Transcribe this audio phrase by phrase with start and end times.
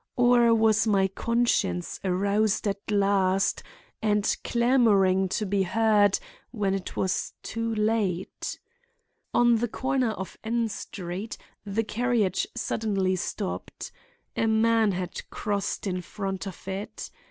[0.15, 3.61] Or was my conscience aroused at last
[4.01, 6.17] and clamoring to be heard
[6.49, 8.59] when it was too late?
[9.31, 11.37] On the corner of N Street
[11.67, 13.91] the carriage suddenly stopped.
[14.35, 17.11] A man had crossed in front of it.